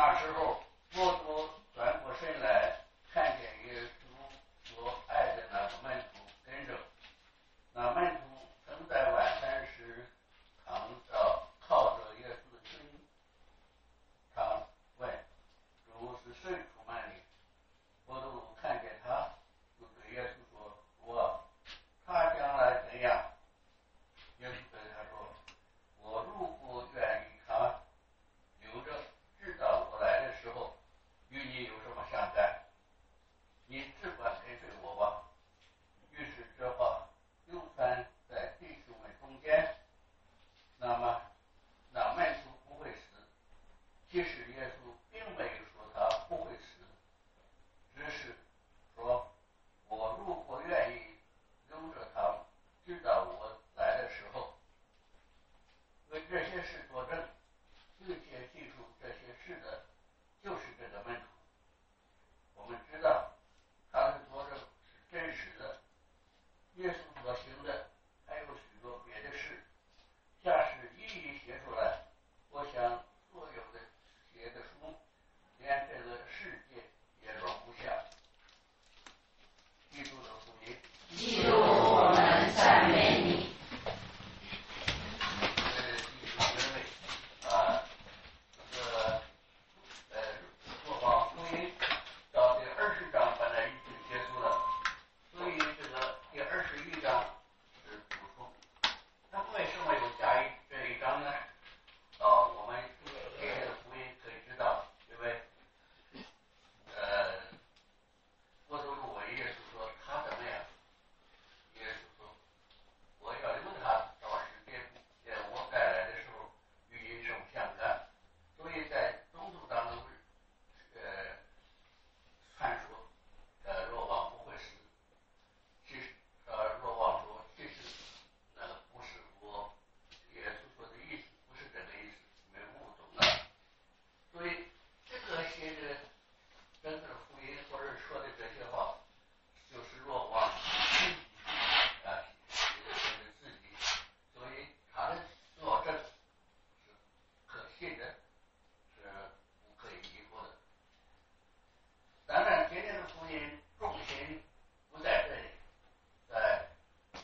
[0.00, 0.56] 那时候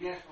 [0.00, 0.22] Yes.